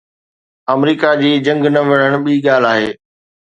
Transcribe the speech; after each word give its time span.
آمريڪا 0.73 1.11
جي 1.21 1.31
جنگ 1.45 1.63
نه 1.75 1.81
وڙهڻ 1.89 2.13
ٻي 2.25 2.35
ڳالهه 2.47 2.73
آهي. 2.75 2.91